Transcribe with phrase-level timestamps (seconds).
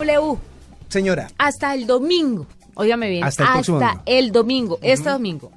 [0.00, 0.38] W,
[0.88, 4.02] Señora, hasta el domingo, óigame bien, Hasta el próximo domingo.
[4.06, 5.52] el domingo, este domingo,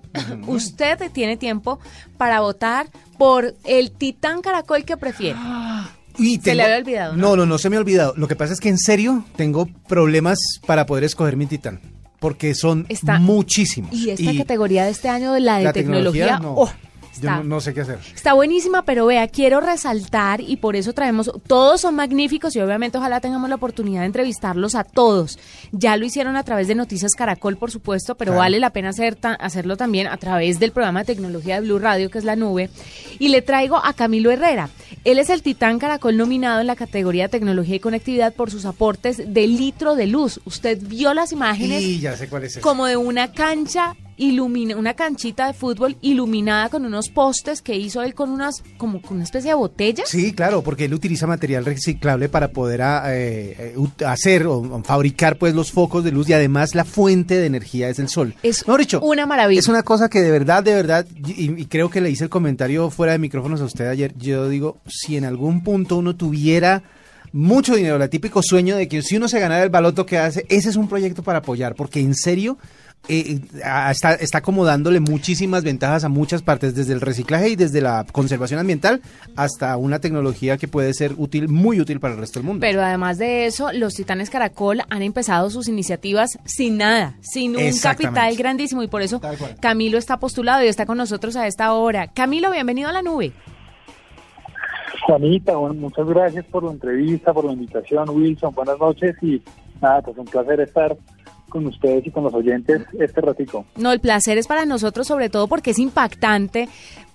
[0.45, 1.79] usted tiene tiempo
[2.17, 2.85] para votar
[3.17, 5.39] por el titán caracol que prefiere.
[6.19, 7.29] y Se le había olvidado, ¿no?
[7.29, 8.13] No, no, no se me ha olvidado.
[8.15, 11.79] Lo que pasa es que en serio tengo problemas para poder escoger mi titán.
[12.19, 13.91] Porque son Está- muchísimos.
[13.91, 16.71] Y esta categoría de este año la de la tecnología, no, oh,
[17.21, 17.99] yo está, no, no sé qué hacer.
[18.15, 22.97] está buenísima, pero vea, quiero resaltar y por eso traemos, todos son magníficos y obviamente
[22.97, 25.39] ojalá tengamos la oportunidad de entrevistarlos a todos.
[25.71, 28.39] Ya lo hicieron a través de Noticias Caracol, por supuesto, pero Claro.
[28.39, 31.79] vale la pena hacer ta- hacerlo también a través del programa de tecnología de Blue
[31.79, 32.69] Radio, que es la nube.
[33.19, 34.69] Y le traigo a Camilo Herrera.
[35.03, 38.65] Él es el titán Caracol nominado en la categoría de tecnología y conectividad por sus
[38.65, 40.39] aportes de litro de luz.
[40.45, 42.61] Usted vio las imágenes Y ya sé cuál es ese.
[42.61, 48.01] como de una cancha ilumina una canchita de fútbol iluminada con unos postes que hizo
[48.01, 50.09] él con unas como con una especie de botellas.
[50.09, 55.37] Sí, claro, porque él utiliza material reciclable para poder ah, eh, eh, hacer o, fabricar
[55.37, 58.35] pues los focos de luz y además la fuente de energía es el sol.
[58.43, 59.59] Es dicho, una maravilla.
[59.59, 62.29] Es una cosa que de verdad, de verdad, y, y creo que le hice el
[62.29, 66.83] comentario fuera de micrófonos a usted ayer, yo digo, si en algún punto uno tuviera
[67.33, 70.45] mucho dinero, el típico sueño de que si uno se ganara el baloto que hace,
[70.49, 72.57] ese es un proyecto para apoyar, porque en serio...
[73.09, 73.39] eh,
[73.89, 78.05] está, está como dándole muchísimas ventajas a muchas partes, desde el reciclaje y desde la
[78.11, 79.01] conservación ambiental
[79.35, 82.61] hasta una tecnología que puede ser útil, muy útil para el resto del mundo.
[82.61, 87.77] Pero además de eso, los Titanes Caracol han empezado sus iniciativas sin nada, sin un
[87.81, 89.21] capital grandísimo y por eso.
[89.61, 92.07] Camilo está postulado y está con nosotros a esta hora.
[92.07, 93.31] Camilo, bienvenido a la nube.
[95.05, 99.41] Juanita, bueno, muchas gracias por la entrevista, por la invitación, Wilson, buenas noches y
[99.81, 100.97] nada, pues un placer estar
[101.49, 103.65] con ustedes y con los oyentes este ratico.
[103.75, 106.67] No, el placer es para nosotros, sobre todo porque es impactante.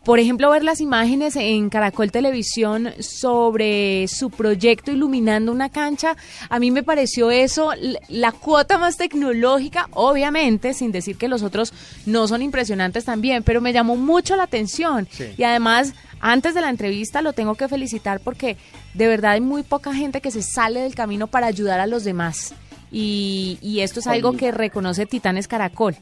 [0.04, 6.16] Por ejemplo, ver las imágenes en Caracol Televisión sobre su proyecto iluminando una cancha,
[6.48, 7.70] a mí me pareció eso
[8.08, 11.72] la cuota más tecnológica, obviamente, sin decir que los otros
[12.04, 15.06] no son impresionantes también, pero me llamó mucho la atención.
[15.08, 15.26] Sí.
[15.38, 18.56] Y además, antes de la entrevista lo tengo que felicitar porque
[18.94, 22.02] de verdad hay muy poca gente que se sale del camino para ayudar a los
[22.02, 22.54] demás.
[22.92, 25.96] Y, y esto es algo que reconoce Titanes Caracol.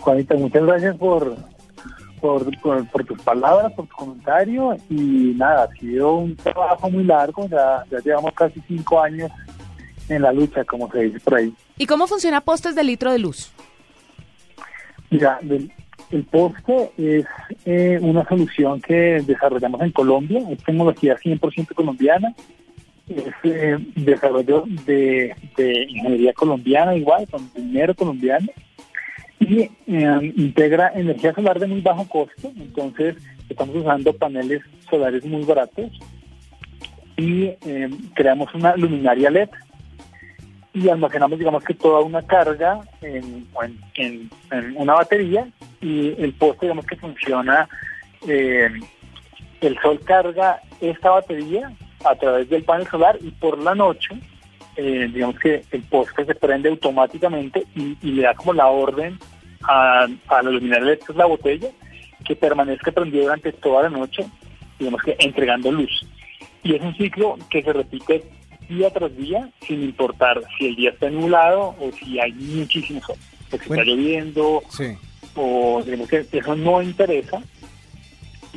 [0.00, 1.36] Juanita, muchas gracias por,
[2.20, 7.04] por, por, por tus palabras, por tu comentario y nada, ha sido un trabajo muy
[7.04, 9.30] largo, ya, ya llevamos casi cinco años
[10.08, 11.54] en la lucha, como se dice por ahí.
[11.76, 13.52] ¿Y cómo funciona postes de litro de luz?
[15.10, 15.70] Mira, el,
[16.10, 17.26] el poste es
[17.64, 22.34] eh, una solución que desarrollamos en Colombia, es tecnología 100% colombiana,
[23.08, 28.48] es eh, desarrollo de, de ingeniería colombiana igual, con dinero colombiano,
[29.40, 33.16] y eh, integra energía solar de muy bajo costo, entonces
[33.48, 35.90] estamos usando paneles solares muy baratos
[37.16, 39.48] y eh, creamos una luminaria LED
[40.74, 43.46] y almacenamos, digamos que toda una carga en,
[43.96, 44.30] en-
[44.76, 45.48] una batería
[45.80, 47.68] y el poste, digamos que funciona,
[48.28, 48.68] eh,
[49.60, 51.72] el sol carga esta batería
[52.10, 54.10] a través del panel solar y por la noche,
[54.76, 59.18] eh, digamos que el poste se prende automáticamente y, y le da como la orden
[59.62, 61.68] a, a la luminaria es la botella,
[62.24, 64.24] que permanezca prendida durante toda la noche,
[64.78, 66.06] digamos que entregando luz.
[66.62, 68.24] Y es un ciclo que se repite
[68.68, 73.16] día tras día, sin importar si el día está nublado o si hay muchísimo sol,
[73.52, 73.82] o si Bueno.
[73.82, 74.84] está lloviendo, Sí.
[75.34, 77.40] o digamos que eso no interesa.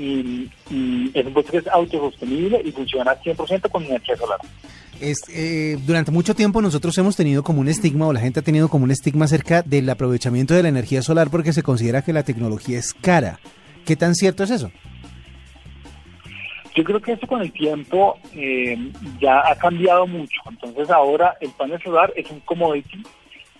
[0.01, 4.39] Y, y es un que es autosostenible y funciona 100% con energía solar.
[4.99, 8.43] Es, eh, durante mucho tiempo nosotros hemos tenido como un estigma, o la gente ha
[8.43, 12.13] tenido como un estigma acerca del aprovechamiento de la energía solar porque se considera que
[12.13, 13.39] la tecnología es cara.
[13.85, 14.71] ¿Qué tan cierto es eso?
[16.73, 18.77] Yo creo que eso con el tiempo eh,
[19.19, 20.39] ya ha cambiado mucho.
[20.49, 23.03] Entonces ahora el panel solar es un commodity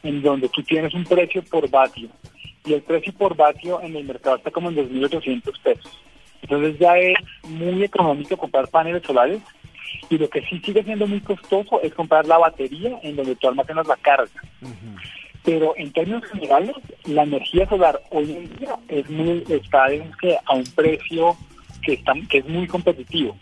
[0.03, 2.09] en donde tú tienes un precio por vatio
[2.65, 6.01] y el precio por vatio en el mercado está como en 2.800 pesos.
[6.41, 9.41] Entonces ya es muy económico comprar paneles solares
[10.09, 13.47] y lo que sí sigue siendo muy costoso es comprar la batería en donde tú
[13.47, 14.29] almacenas la carga.
[15.43, 20.37] Pero en términos generales, la energía solar hoy en día es muy, está digamos que,
[20.45, 21.35] a un precio
[21.81, 23.35] que, está, que es muy competitivo.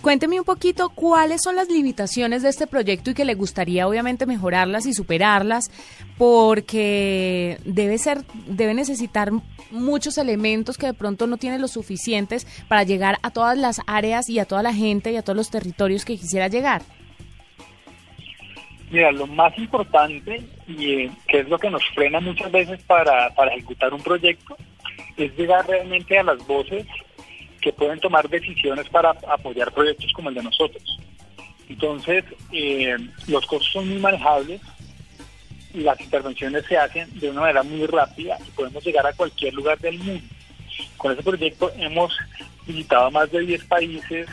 [0.00, 4.26] Cuénteme un poquito cuáles son las limitaciones de este proyecto y que le gustaría obviamente
[4.26, 5.70] mejorarlas y superarlas,
[6.18, 9.30] porque debe ser, debe necesitar
[9.70, 14.28] muchos elementos que de pronto no tiene los suficientes para llegar a todas las áreas
[14.28, 16.82] y a toda la gente y a todos los territorios que quisiera llegar.
[18.90, 23.30] Mira, lo más importante y eh, que es lo que nos frena muchas veces para,
[23.34, 24.56] para ejecutar un proyecto
[25.16, 26.86] es llegar realmente a las voces
[27.60, 30.98] que pueden tomar decisiones para apoyar proyectos como el de nosotros.
[31.68, 32.96] Entonces, eh,
[33.28, 34.60] los costos son muy manejables,
[35.74, 39.78] las intervenciones se hacen de una manera muy rápida y podemos llegar a cualquier lugar
[39.78, 40.24] del mundo.
[40.96, 42.16] Con ese proyecto hemos
[42.66, 44.28] visitado más de 10 países,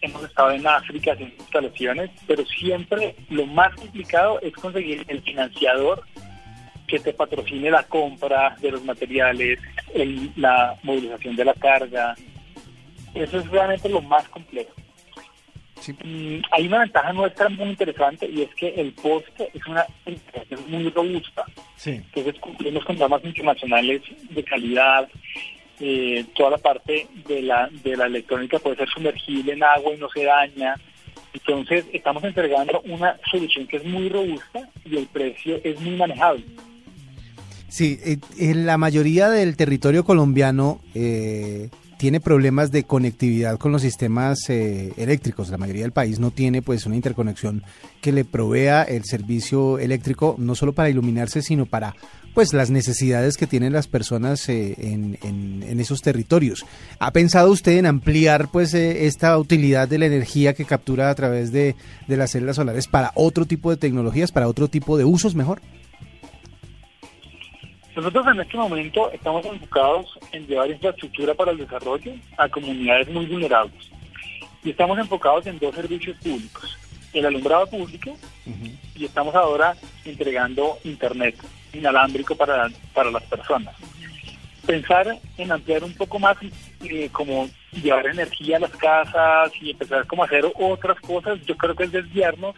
[0.00, 6.04] hemos estado en África haciendo instalaciones, pero siempre lo más complicado es conseguir el financiador
[6.86, 9.60] que te patrocine la compra de los materiales,
[10.36, 12.14] la movilización de la carga.
[13.18, 14.72] Eso es realmente lo más complejo.
[16.04, 20.68] Mm, hay una ventaja nuestra muy interesante y es que el poste es una es
[20.68, 21.44] muy robusta.
[21.84, 25.08] Entonces cumplimos con normas internacionales de calidad.
[25.80, 29.98] Eh, toda la parte de la, de la electrónica puede ser sumergible en agua y
[29.98, 30.74] no se daña.
[31.32, 36.44] Entonces estamos entregando una solución que es muy robusta y el precio es muy manejable.
[37.68, 43.82] Sí, eh, en la mayoría del territorio colombiano eh, tiene problemas de conectividad con los
[43.82, 45.50] sistemas eh, eléctricos.
[45.50, 47.64] La mayoría del país no tiene pues una interconexión
[48.00, 51.94] que le provea el servicio eléctrico no solo para iluminarse, sino para
[52.34, 56.64] pues las necesidades que tienen las personas en, en, esos territorios.
[57.00, 61.50] ¿Ha pensado usted en ampliar pues esta utilidad de la energía que captura a través
[61.50, 61.74] de,
[62.06, 65.60] de las células solares para otro tipo de tecnologías, para otro tipo de usos mejor?
[67.98, 73.26] Nosotros en este momento estamos enfocados en llevar infraestructura para el desarrollo a comunidades muy
[73.26, 73.90] vulnerables.
[74.62, 76.78] Y estamos enfocados en dos servicios públicos.
[77.12, 78.16] El alumbrado público
[78.94, 79.74] y estamos ahora
[80.04, 81.34] entregando internet
[81.72, 83.74] inalámbrico para, para las personas.
[84.64, 86.36] Pensar en ampliar un poco más
[86.84, 87.48] eh, como
[87.82, 91.82] llevar energía a las casas y empezar como a hacer otras cosas, yo creo que
[91.82, 92.54] es desviarnos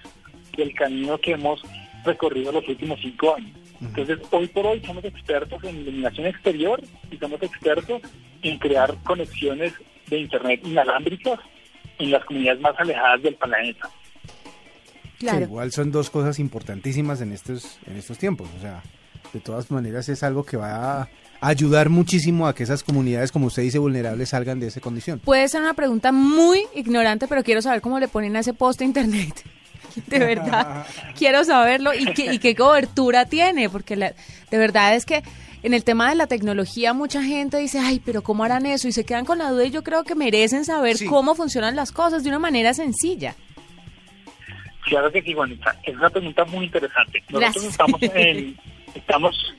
[0.55, 1.63] del camino que hemos
[2.05, 3.60] recorrido los últimos cinco años.
[3.81, 8.03] Entonces, hoy por hoy somos expertos en iluminación exterior y somos expertos
[8.43, 9.73] en crear conexiones
[10.09, 11.39] de Internet inalámbricas
[11.99, 13.89] en las comunidades más alejadas del planeta.
[15.19, 15.43] Claro.
[15.43, 18.49] igual son dos cosas importantísimas en estos, en estos tiempos.
[18.57, 18.83] O sea,
[19.35, 21.09] de todas maneras es algo que va a
[21.41, 25.19] ayudar muchísimo a que esas comunidades, como usted dice, vulnerables salgan de esa condición.
[25.21, 28.81] Puede ser una pregunta muy ignorante, pero quiero saber cómo le ponen a ese post
[28.83, 29.45] internet.
[30.07, 34.13] de verdad quiero saberlo y qué, y qué cobertura tiene, porque la,
[34.51, 35.23] de verdad es que
[35.63, 38.89] en el tema de la tecnología mucha gente dice, ay, pero ¿cómo harán eso?
[38.89, 41.93] Y se quedan con la duda y yo creo que merecen saber cómo funcionan las
[41.93, 43.35] cosas de una manera sencilla.
[44.85, 45.77] Claro que sí, Juanita.
[45.85, 47.23] Es una pregunta muy interesante.
[47.29, 48.01] Nosotros estamos,
[48.95, 49.55] estamos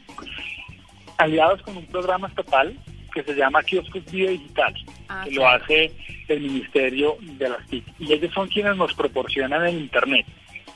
[1.18, 2.78] aliados con un programa estatal
[3.12, 4.74] que se llama Kioscos Vida Digital,
[5.10, 5.92] ah, que lo hace
[6.28, 7.86] el Ministerio de las TIC.
[8.00, 10.26] Y ellos son quienes nos proporcionan el Internet.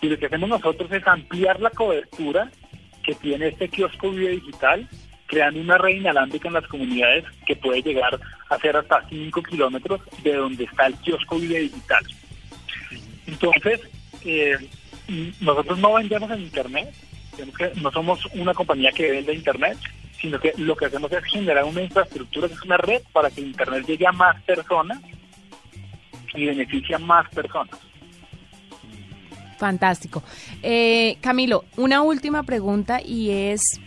[0.02, 2.52] Y lo que hacemos nosotros es ampliar la cobertura
[3.04, 4.88] que tiene este kiosco Vida Digital,
[5.28, 10.02] creando una red inalámbrica en las comunidades que puede llegar a ser hasta 5 kilómetros
[10.24, 12.04] de donde está el kiosco Vida Digital.
[13.28, 13.82] Entonces,
[14.24, 14.58] eh,
[15.40, 16.94] nosotros no vendemos en Internet,
[17.82, 19.78] no somos una compañía que vende Internet,
[20.26, 23.42] sino que lo que hacemos es generar una infraestructura, que es una red para que
[23.42, 25.00] Internet llegue a más personas
[26.34, 27.80] y beneficie a más personas.
[29.60, 30.24] Fantástico.
[30.64, 33.80] Eh, Camilo, una última pregunta y es,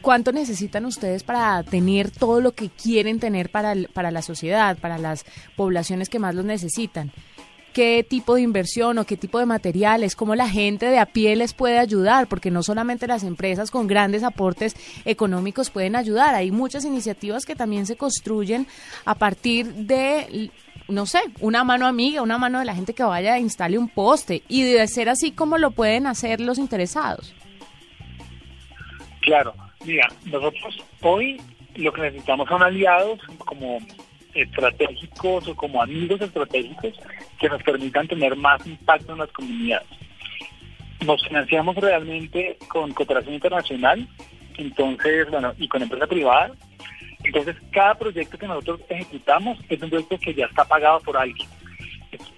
[0.00, 4.98] ¿cuánto necesitan ustedes para tener todo lo que quieren tener para, para la sociedad, para
[4.98, 5.26] las
[5.56, 7.10] poblaciones que más lo necesitan?
[7.72, 11.36] Qué tipo de inversión o qué tipo de materiales, cómo la gente de a pie
[11.36, 16.50] les puede ayudar, porque no solamente las empresas con grandes aportes económicos pueden ayudar, hay
[16.50, 18.66] muchas iniciativas que también se construyen
[19.04, 20.50] a partir de
[20.88, 23.88] no sé, una mano amiga, una mano de la gente que vaya a instale un
[23.88, 27.32] poste y de ser así como lo pueden hacer los interesados.
[29.20, 31.40] Claro, mira, nosotros hoy
[31.76, 33.78] lo que necesitamos son aliados como
[34.34, 36.92] estratégicos o como amigos estratégicos
[37.38, 39.88] que nos permitan tener más impacto en las comunidades.
[41.04, 44.06] Nos financiamos realmente con cooperación internacional,
[44.58, 46.52] entonces, bueno, y con empresa privada.
[47.24, 51.48] Entonces, cada proyecto que nosotros ejecutamos es un proyecto que ya está pagado por alguien.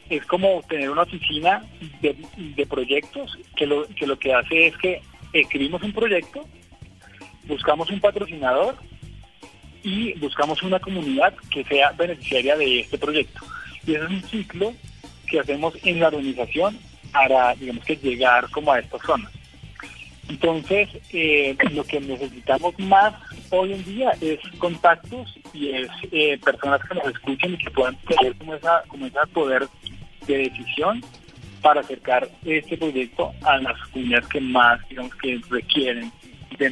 [0.09, 1.65] Es, como tener una oficina
[2.03, 5.01] de, de proyectos que lo, que lo que hace es que
[5.33, 6.47] escribimos un proyecto,
[7.47, 8.77] buscamos un patrocinador
[9.83, 13.41] y buscamos una comunidad que sea beneficiaria de este proyecto.
[13.87, 14.73] Y es un ciclo
[15.27, 16.79] que hacemos en la organización
[17.13, 19.33] para, digamos que, llegar como a estas zonas.
[20.29, 23.15] Entonces, eh, lo que necesitamos más
[23.51, 27.97] hoy en día es contactos y es eh, personas que nos escuchen y que puedan
[28.03, 29.69] tener como esa, como ese poder
[30.27, 31.03] de decisión
[31.61, 36.11] para acercar este proyecto a las comunidades que más, digamos, que requieren
[36.59, 36.71] de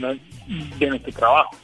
[0.88, 1.56] nuestro trabajo.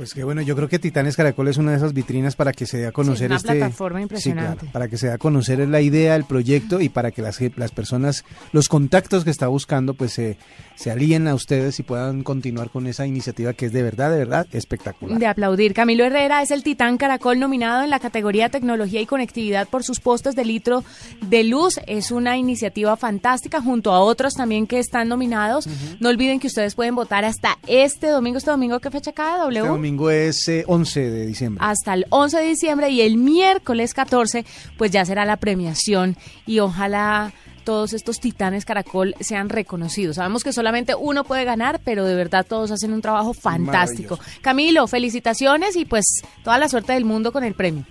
[0.00, 2.64] Pues que bueno, yo creo que Titanes Caracol es una de esas vitrinas para que
[2.64, 4.56] se dé a conocer una este plataforma Sí, impresionante.
[4.60, 7.38] claro, para que se dé a conocer la idea, el proyecto y para que las,
[7.56, 10.38] las personas, los contactos que está buscando, pues se,
[10.74, 14.16] se alíen a ustedes y puedan continuar con esa iniciativa que es de verdad, de
[14.16, 15.18] verdad espectacular.
[15.18, 15.74] De aplaudir.
[15.74, 20.00] Camilo Herrera es el titán caracol nominado en la categoría Tecnología y Conectividad por sus
[20.00, 20.82] postes de litro
[21.20, 21.78] de luz.
[21.86, 25.68] Es una iniciativa fantástica junto a otros también que están nominados.
[26.00, 28.38] No olviden que ustedes pueden votar hasta este domingo.
[28.38, 29.58] ¿Este domingo qué fecha cae, W?
[29.58, 31.64] Este domingo es eh, 11 de diciembre.
[31.64, 34.44] hasta el 11 de diciembre y el miércoles 14
[34.76, 36.16] pues ya será la premiación
[36.46, 37.32] y ojalá
[37.64, 40.16] todos estos titanes caracol sean reconocidos.
[40.16, 44.18] Sabemos que solamente uno puede ganar, pero de verdad todos hacen un trabajo fantástico.
[44.40, 47.84] Camilo, felicitaciones y pues toda la suerte del mundo con el premio.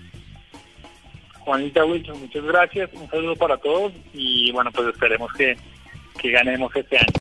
[1.40, 5.56] Juanita Wilson, muchas gracias, un saludo para todos y bueno, pues esperemos que,
[6.20, 7.14] que ganemos este año.